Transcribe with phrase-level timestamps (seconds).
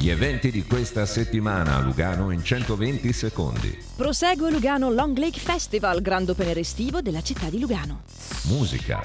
[0.00, 3.78] Gli eventi di questa settimana a Lugano in 120 secondi.
[3.96, 8.04] Prosegue Lugano Long Lake Festival, grande open air estivo della città di Lugano.
[8.44, 9.02] Musica.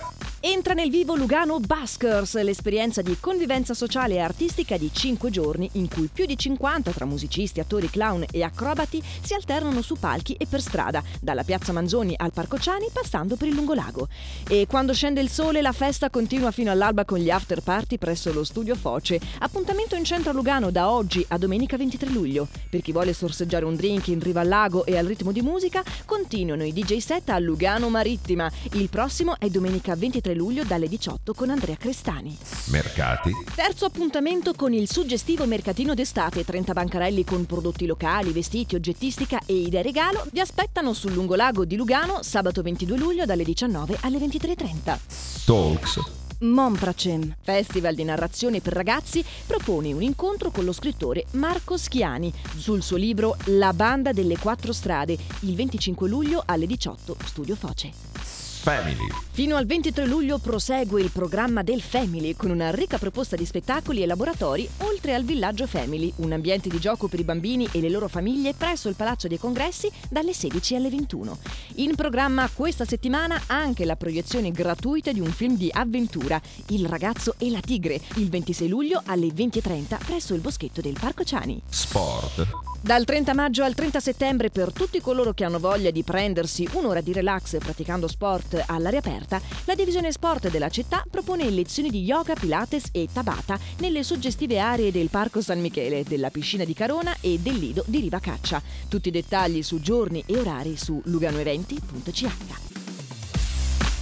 [0.47, 5.89] Entra nel vivo Lugano Buskers, l'esperienza di convivenza sociale e artistica di 5 giorni in
[5.89, 10.45] cui più di 50 tra musicisti, attori, clown e acrobati si alternano su palchi e
[10.45, 14.07] per strada, dalla piazza Manzoni al Parco Ciani passando per il lungolago.
[14.47, 18.31] E quando scende il sole la festa continua fino all'alba con gli after party presso
[18.31, 19.19] lo studio Foce.
[19.39, 22.47] Appuntamento in centro a Lugano da oggi a domenica 23 luglio.
[22.69, 25.83] Per chi vuole sorseggiare un drink in riva al lago e al ritmo di musica,
[26.05, 28.47] continuano i DJ set a Lugano Marittima.
[28.73, 32.37] Il prossimo è domenica 23 luglio dalle 18 con Andrea Crestani.
[32.65, 33.31] Mercati.
[33.55, 36.43] Terzo appuntamento con il suggestivo mercatino d'estate.
[36.43, 41.77] 30 bancarelli con prodotti locali, vestiti, oggettistica e idee regalo vi aspettano sul lungolago di
[41.77, 44.99] Lugano sabato 22 luglio dalle 19 alle 23.30.
[45.45, 45.99] Talks.
[46.39, 52.83] Mompracem, festival di narrazione per ragazzi, propone un incontro con lo scrittore Marco Schiani sul
[52.83, 58.34] suo libro La banda delle quattro strade, il 25 luglio alle 18, Studio Foce.
[58.65, 59.07] Family.
[59.29, 64.01] Fino al 23 luglio prosegue il programma del Family con una ricca proposta di spettacoli
[64.01, 67.89] e laboratori oltre al villaggio Family, un ambiente di gioco per i bambini e le
[67.89, 71.37] loro famiglie presso il Palazzo dei Congressi dalle 16 alle 21.
[71.75, 77.35] In programma questa settimana anche la proiezione gratuita di un film di avventura, Il ragazzo
[77.37, 81.61] e la tigre, il 26 luglio alle 20.30 presso il boschetto del Parco Ciani.
[81.69, 82.47] Sport.
[82.81, 87.01] Dal 30 maggio al 30 settembre per tutti coloro che hanno voglia di prendersi un'ora
[87.01, 92.33] di relax praticando sport all'aria aperta, la divisione sport della città propone lezioni di yoga,
[92.33, 97.39] pilates e tabata nelle suggestive aree del Parco San Michele, della piscina di Carona e
[97.39, 98.61] del lido di Riva Caccia.
[98.87, 102.73] Tutti i dettagli su giorni e orari su luganoeventi.ch.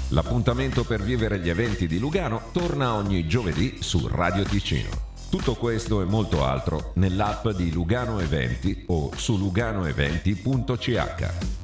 [0.10, 4.90] L'appuntamento per vivere gli eventi di Lugano torna ogni giovedì su Radio Ticino.
[5.30, 11.63] Tutto questo e molto altro nell'app di Lugano Eventi o su luganoeventi.ch.